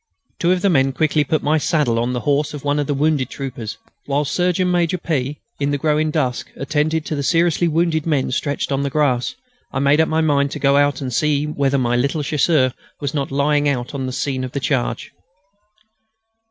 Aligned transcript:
Two 0.39 0.51
of 0.51 0.63
the 0.63 0.69
men 0.71 0.93
quickly 0.93 1.23
put 1.23 1.43
my 1.43 1.59
saddle 1.59 1.99
on 1.99 2.11
the 2.11 2.21
horse 2.21 2.55
of 2.55 2.63
one 2.63 2.79
of 2.79 2.87
the 2.87 2.93
wounded 2.95 3.29
troopers. 3.29 3.77
Whilst 4.07 4.33
Surgeon 4.33 4.71
Major 4.71 4.97
P., 4.97 5.37
in 5.59 5.69
the 5.69 5.77
growing 5.77 6.09
dusk, 6.09 6.51
attended 6.57 7.05
to 7.05 7.15
the 7.15 7.21
seriously 7.21 7.67
wounded 7.67 8.07
men 8.07 8.31
stretched 8.31 8.71
on 8.71 8.81
the 8.81 8.89
grass, 8.89 9.35
I 9.71 9.77
made 9.77 10.01
up 10.01 10.09
my 10.09 10.21
mind 10.21 10.49
to 10.53 10.59
go 10.59 10.75
out 10.75 11.01
and 11.01 11.13
see 11.13 11.45
whether 11.45 11.77
my 11.77 11.95
little 11.95 12.23
Chasseur 12.23 12.73
was 12.99 13.13
not 13.13 13.27
still 13.27 13.37
lying 13.37 13.69
out 13.69 13.93
on 13.93 14.07
the 14.07 14.11
scene 14.11 14.43
of 14.43 14.53
the 14.53 14.59
charge. 14.59 15.11